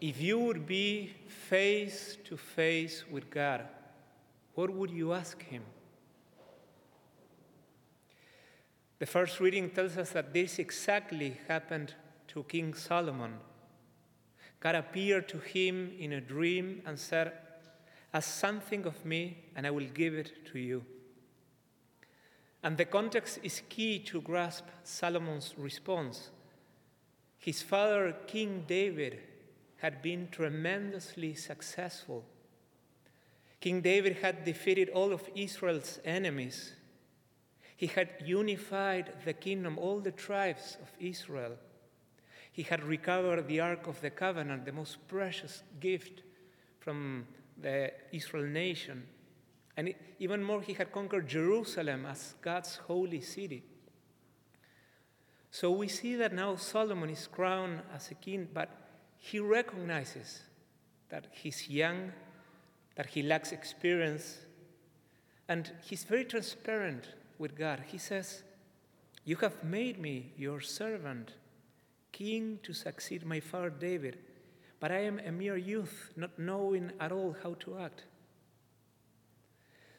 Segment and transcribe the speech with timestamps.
[0.00, 3.62] If you would be face to face with God,
[4.54, 5.62] what would you ask Him?
[8.98, 11.94] The first reading tells us that this exactly happened
[12.28, 13.34] to King Solomon.
[14.60, 17.32] God appeared to him in a dream and said,
[18.12, 20.84] Ask something of me, and I will give it to you.
[22.62, 26.30] And the context is key to grasp Solomon's response.
[27.36, 29.20] His father, King David,
[29.78, 32.24] had been tremendously successful.
[33.60, 36.74] King David had defeated all of Israel's enemies.
[37.76, 41.56] He had unified the kingdom, all the tribes of Israel.
[42.52, 46.22] He had recovered the Ark of the Covenant, the most precious gift
[46.80, 47.26] from
[47.60, 49.04] the Israel nation.
[49.76, 53.62] And even more, he had conquered Jerusalem as God's holy city.
[55.52, 58.87] So we see that now Solomon is crowned as a king, but
[59.18, 60.42] he recognizes
[61.10, 62.12] that he's young,
[62.96, 64.38] that he lacks experience,
[65.48, 67.82] and he's very transparent with God.
[67.86, 68.42] He says,
[69.24, 71.32] You have made me your servant,
[72.12, 74.18] king to succeed my father David,
[74.80, 78.04] but I am a mere youth, not knowing at all how to act.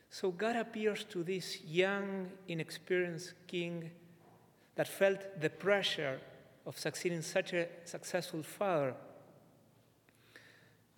[0.09, 3.91] So God appears to this young, inexperienced king
[4.75, 6.19] that felt the pressure
[6.66, 8.95] of succeeding such a successful father.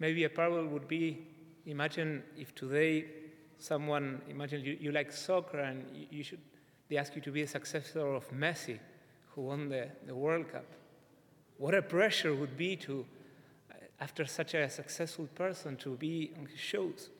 [0.02, 1.28] Maybe a parallel would be
[1.68, 3.06] imagine if today
[3.60, 6.40] someone, imagine you, you like soccer and you, you, should,
[6.90, 8.80] they ask you to be a successor of Messi,
[9.30, 10.66] who won the, the World Cup.
[11.58, 13.06] What a pressure would be to,
[13.70, 17.12] uh, after such a successful person, to be on his shows.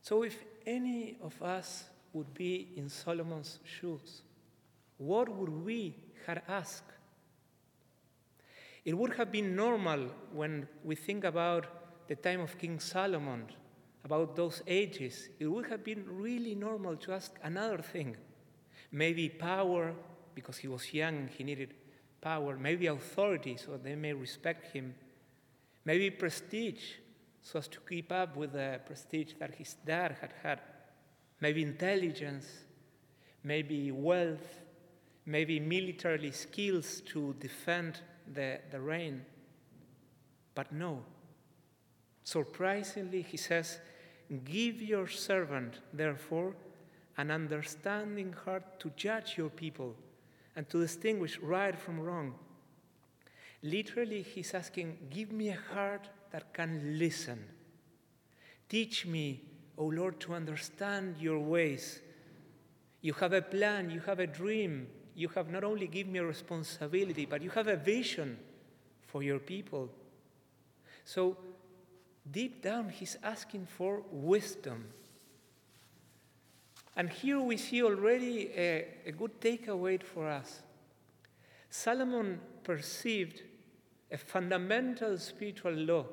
[0.00, 4.22] So, if any of us would be in Solomon's shoes,
[4.98, 5.94] what would we
[6.26, 6.90] have asked?
[8.84, 13.46] It would have been normal when we think about the time of King Solomon,
[14.04, 18.16] about those ages, it would have been really normal to ask another thing.
[18.90, 19.94] Maybe power,
[20.34, 21.74] because he was young, he needed
[22.20, 22.56] power.
[22.56, 24.94] Maybe authority, so they may respect him.
[25.84, 26.94] Maybe prestige,
[27.40, 30.60] so as to keep up with the prestige that his dad had had.
[31.40, 32.46] Maybe intelligence,
[33.44, 34.62] maybe wealth,
[35.24, 38.00] maybe military skills to defend
[38.32, 39.22] the, the reign.
[40.54, 41.02] But no.
[42.24, 43.78] Surprisingly, he says,
[44.44, 46.54] Give your servant, therefore,
[47.16, 49.94] an understanding heart to judge your people
[50.56, 52.34] and to distinguish right from wrong.
[53.62, 57.44] Literally, he's asking, Give me a heart that can listen.
[58.68, 59.42] Teach me,
[59.76, 62.00] O Lord, to understand your ways.
[63.02, 64.86] You have a plan, you have a dream.
[65.14, 68.38] You have not only given me a responsibility, but you have a vision
[69.06, 69.90] for your people.
[71.04, 71.36] So,
[72.30, 74.86] deep down, he's asking for wisdom.
[76.96, 80.60] And here we see already a, a good takeaway for us.
[81.70, 83.42] Solomon perceived
[84.10, 86.04] a fundamental spiritual law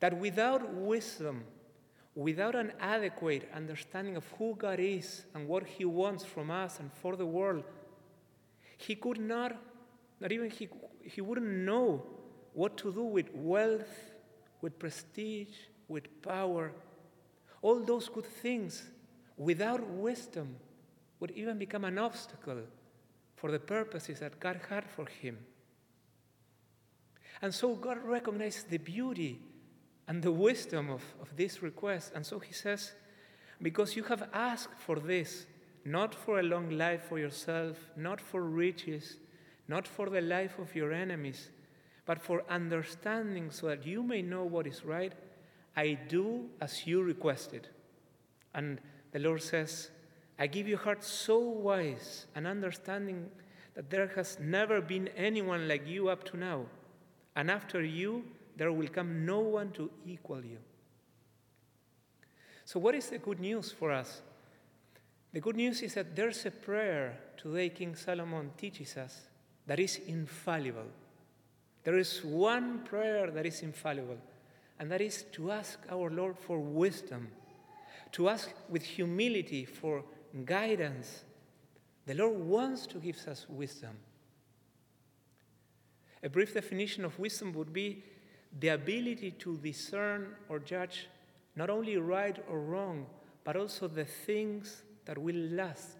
[0.00, 1.44] that without wisdom,
[2.14, 6.92] without an adequate understanding of who God is and what He wants from us and
[6.92, 7.64] for the world,
[8.76, 9.56] he could not,
[10.20, 10.68] not even he,
[11.02, 12.04] he wouldn't know
[12.52, 14.12] what to do with wealth,
[14.60, 15.56] with prestige,
[15.88, 16.72] with power.
[17.62, 18.84] All those good things,
[19.36, 20.56] without wisdom,
[21.20, 22.62] would even become an obstacle
[23.36, 25.38] for the purposes that God had for him.
[27.42, 29.40] And so God recognized the beauty
[30.06, 32.12] and the wisdom of, of this request.
[32.14, 32.92] And so he says,
[33.62, 35.46] Because you have asked for this,
[35.84, 39.16] not for a long life for yourself, not for riches,
[39.68, 41.50] not for the life of your enemies,
[42.06, 45.12] but for understanding so that you may know what is right,
[45.76, 47.68] I do as you requested.
[48.54, 48.80] And
[49.12, 49.90] the Lord says,
[50.38, 53.30] I give you heart so wise and understanding
[53.74, 56.66] that there has never been anyone like you up to now.
[57.36, 58.24] And after you,
[58.56, 60.58] there will come no one to equal you.
[62.64, 64.22] So, what is the good news for us?
[65.32, 69.22] The good news is that there's a prayer today King Solomon teaches us
[69.66, 70.86] that is infallible.
[71.82, 74.18] There is one prayer that is infallible,
[74.78, 77.28] and that is to ask our Lord for wisdom,
[78.12, 80.04] to ask with humility for
[80.44, 81.24] guidance.
[82.06, 83.96] The Lord wants to give us wisdom.
[86.22, 88.02] A brief definition of wisdom would be
[88.60, 91.08] the ability to discern or judge
[91.56, 93.06] not only right or wrong,
[93.44, 95.98] but also the things that will last.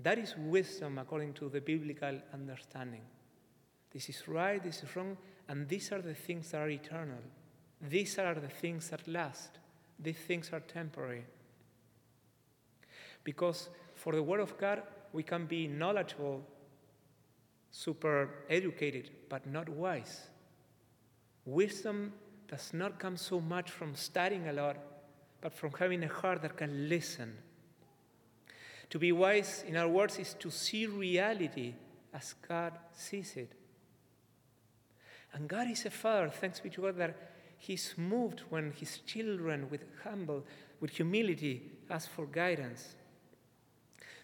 [0.00, 3.02] That is wisdom according to the biblical understanding.
[3.92, 5.16] This is right, this is wrong,
[5.48, 7.22] and these are the things that are eternal.
[7.80, 9.58] These are the things that last.
[9.98, 11.24] These things are temporary.
[13.24, 16.44] Because for the Word of God, we can be knowledgeable,
[17.70, 20.28] super educated, but not wise.
[21.48, 22.12] Wisdom
[22.46, 24.76] does not come so much from studying a lot,
[25.40, 27.38] but from having a heart that can listen.
[28.90, 31.72] To be wise, in our words, is to see reality
[32.12, 33.52] as God sees it.
[35.32, 37.16] And God is a father, thanks be to God, that
[37.56, 40.44] He's moved when His children, with humble,
[40.80, 42.94] with humility, ask for guidance.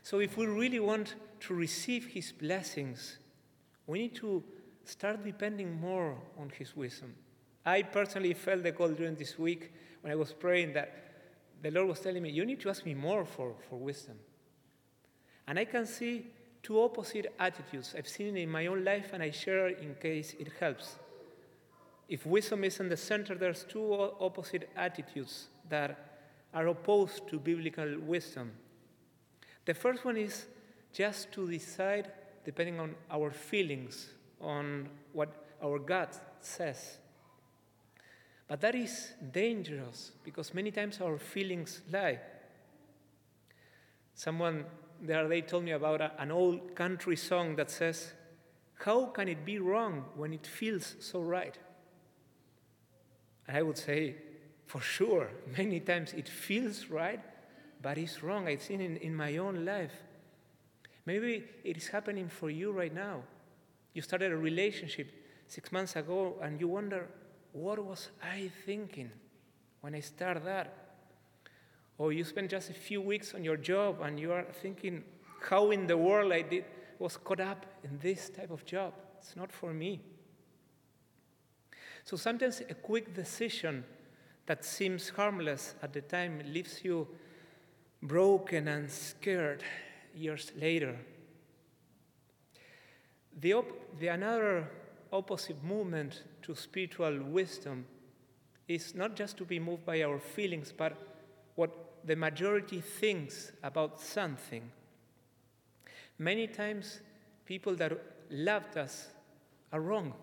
[0.03, 3.17] So, if we really want to receive His blessings,
[3.87, 4.44] we need to
[4.84, 7.14] start depending more on His wisdom.
[7.66, 9.72] I personally felt the call during this week
[10.02, 11.04] when I was praying that
[11.62, 14.16] the Lord was telling me, You need to ask me more for, for wisdom.
[15.46, 16.26] And I can see
[16.62, 17.94] two opposite attitudes.
[17.96, 20.96] I've seen it in my own life and I share in case it helps.
[22.08, 25.98] If wisdom is in the center, there's two opposite attitudes that
[26.52, 28.52] are opposed to biblical wisdom.
[29.64, 30.46] The first one is
[30.92, 32.10] just to decide
[32.44, 34.10] depending on our feelings,
[34.44, 36.99] on what our gut says.
[38.46, 42.20] But that is dangerous because many times our feelings lie.
[44.14, 44.67] Someone
[45.02, 48.12] the other day told me about a, an old country song that says,
[48.75, 51.56] How can it be wrong when it feels so right?
[53.49, 54.17] And I would say,
[54.67, 57.20] for sure, many times it feels right,
[57.82, 58.49] but it's wrong.
[58.49, 59.93] I've seen it in, in my own life.
[61.06, 63.23] Maybe it is happening for you right now.
[63.94, 65.11] You started a relationship
[65.46, 67.08] six months ago and you wonder,
[67.52, 69.11] what was I thinking
[69.81, 70.76] when I started that?
[71.96, 75.05] Or you spend just a few weeks on your job and you are thinking,
[75.49, 76.64] how in the world I did,
[76.99, 78.94] was caught up in this type of job.
[79.19, 80.00] It's not for me.
[82.05, 83.85] So sometimes a quick decision
[84.46, 87.08] that seems harmless at the time leaves you
[88.02, 89.62] broken and scared
[90.14, 90.96] years later.
[93.40, 94.69] The, op- the another
[95.12, 97.86] opposite movement to spiritual wisdom
[98.69, 100.96] is not just to be moved by our feelings, but
[101.54, 101.70] what
[102.04, 104.70] the majority thinks about something.
[106.19, 107.00] Many times,
[107.44, 107.92] people that
[108.31, 109.08] loved us
[109.72, 110.14] are wrong.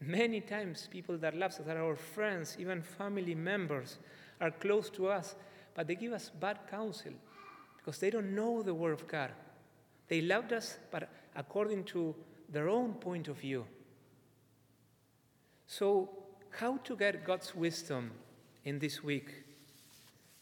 [0.00, 3.98] Many times, people that love us, are our friends, even family members,
[4.40, 5.34] are close to us,
[5.74, 7.12] but they give us bad counsel
[7.76, 9.30] because they don't know the Word of God.
[10.10, 12.14] They loved us, but according to
[12.48, 13.64] their own point of view.
[15.68, 16.10] So,
[16.50, 18.10] how to get God's wisdom
[18.64, 19.44] in this week?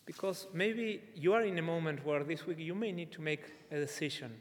[0.06, 3.44] Because maybe you are in a moment where this week you may need to make
[3.70, 4.41] a decision.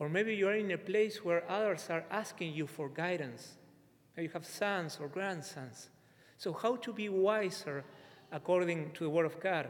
[0.00, 3.52] Or maybe you are in a place where others are asking you for guidance.
[4.16, 5.90] Maybe you have sons or grandsons.
[6.38, 7.84] So, how to be wiser
[8.32, 9.68] according to the Word of God?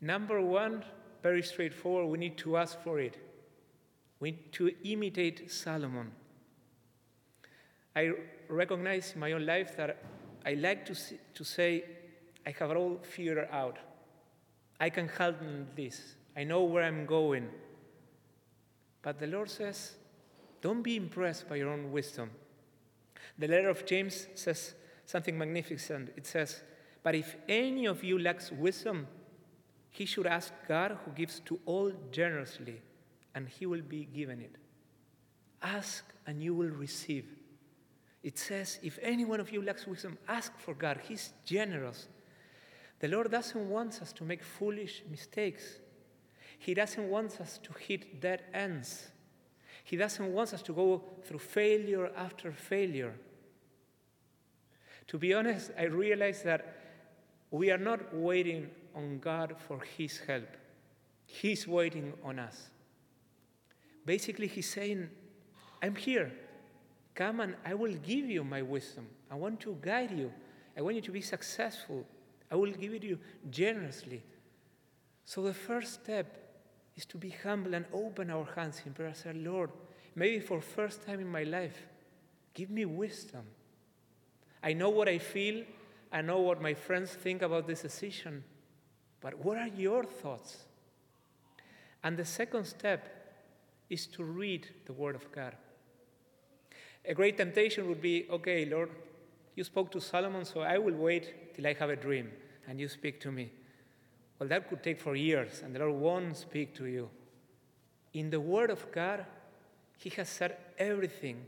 [0.00, 0.84] Number one,
[1.22, 3.27] very straightforward, we need to ask for it.
[4.20, 6.10] We need to imitate Solomon.
[7.94, 8.12] I
[8.48, 10.02] recognize in my own life that
[10.44, 11.84] I like to, see, to say,
[12.46, 13.78] I have all figured out.
[14.80, 16.14] I can handle this.
[16.36, 17.48] I know where I'm going.
[19.02, 19.96] But the Lord says,
[20.60, 22.30] don't be impressed by your own wisdom.
[23.38, 24.74] The letter of James says
[25.06, 26.10] something magnificent.
[26.16, 26.62] It says,
[27.02, 29.06] But if any of you lacks wisdom,
[29.90, 32.80] he should ask God who gives to all generously,
[33.34, 34.56] and he will be given it.
[35.62, 37.26] Ask and you will receive.
[38.22, 41.00] It says, If any one of you lacks wisdom, ask for God.
[41.08, 42.08] He's generous.
[43.00, 45.78] The Lord doesn't want us to make foolish mistakes.
[46.58, 49.08] He doesn't want us to hit dead ends.
[49.84, 53.14] He doesn't want us to go through failure after failure.
[55.06, 56.76] To be honest, I realize that
[57.50, 60.48] we are not waiting on God for His help,
[61.24, 62.70] He's waiting on us.
[64.08, 65.10] Basically, He's saying,
[65.82, 66.32] I'm here.
[67.14, 69.06] Come and I will give you my wisdom.
[69.30, 70.32] I want to guide you.
[70.74, 72.06] I want you to be successful.
[72.50, 73.18] I will give it to you
[73.50, 74.22] generously.
[75.26, 76.38] So the first step
[76.96, 79.12] is to be humble and open our hands in prayer.
[79.12, 79.68] Say, Lord,
[80.14, 81.78] maybe for first time in my life,
[82.54, 83.44] give me wisdom.
[84.62, 85.64] I know what I feel.
[86.10, 88.42] I know what my friends think about this decision.
[89.20, 90.64] But what are your thoughts?
[92.02, 93.17] And the second step
[93.88, 95.54] is to read the Word of God.
[97.04, 98.90] A great temptation would be okay, Lord,
[99.54, 102.30] you spoke to Solomon, so I will wait till I have a dream
[102.68, 103.50] and you speak to me.
[104.38, 107.08] Well, that could take for years, and the Lord won't speak to you.
[108.12, 109.24] In the Word of God,
[109.96, 111.44] He has said everything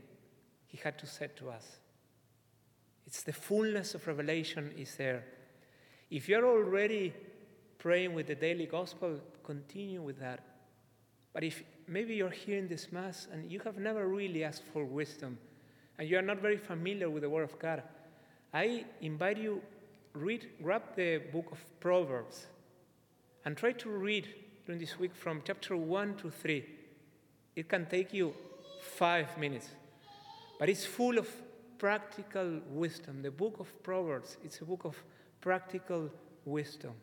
[0.71, 1.79] he had to say to us.
[3.05, 5.25] It's the fullness of revelation is there.
[6.09, 7.13] If you're already
[7.77, 10.39] praying with the daily gospel, continue with that.
[11.33, 15.37] But if maybe you're hearing this Mass and you have never really asked for wisdom,
[15.97, 17.83] and you are not very familiar with the Word of God,
[18.53, 19.61] I invite you
[20.13, 22.47] read, grab the book of Proverbs
[23.45, 24.27] and try to read
[24.65, 26.65] during this week from chapter 1 to 3.
[27.55, 28.33] It can take you
[28.81, 29.69] five minutes,
[30.59, 31.27] but it's full of
[31.77, 33.21] practical wisdom.
[33.21, 34.95] The book of Proverbs, it's a book of
[35.41, 36.09] practical
[36.45, 36.93] wisdom.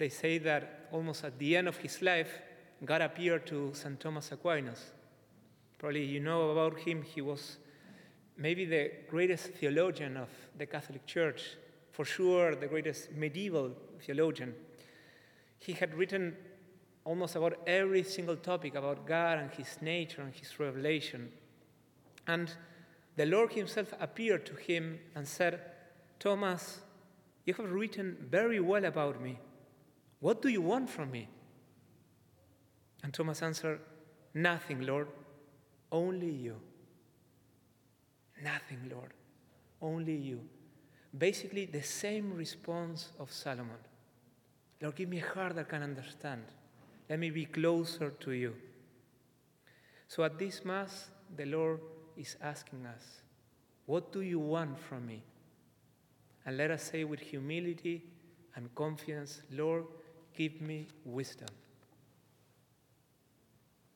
[0.00, 2.40] They say that almost at the end of his life,
[2.82, 4.00] God appeared to St.
[4.00, 4.92] Thomas Aquinas.
[5.76, 7.58] Probably you know about him, he was
[8.38, 11.42] maybe the greatest theologian of the Catholic Church,
[11.92, 14.54] for sure the greatest medieval theologian.
[15.58, 16.34] He had written
[17.04, 21.30] almost about every single topic about God and his nature and his revelation.
[22.26, 22.50] And
[23.16, 25.60] the Lord himself appeared to him and said,
[26.18, 26.80] Thomas,
[27.44, 29.38] you have written very well about me.
[30.20, 31.28] What do you want from me?
[33.02, 33.80] And Thomas answered,
[34.34, 35.08] Nothing, Lord,
[35.90, 36.56] only you.
[38.42, 39.12] Nothing, Lord,
[39.82, 40.40] only you.
[41.16, 43.78] Basically, the same response of Solomon
[44.80, 46.42] Lord, give me a heart that can understand.
[47.08, 48.54] Let me be closer to you.
[50.08, 51.80] So at this Mass, the Lord
[52.16, 53.20] is asking us,
[53.86, 55.22] What do you want from me?
[56.46, 58.04] And let us say with humility
[58.56, 59.84] and confidence, Lord,
[60.36, 61.48] give me wisdom.